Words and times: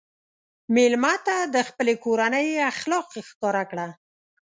مېلمه 0.75 1.13
ته 1.25 1.35
د 1.53 1.55
خپلې 1.69 1.93
کورنۍ 2.05 2.47
اخلاق 2.71 3.07
ښکاره 3.27 3.63
کړه. 3.71 3.87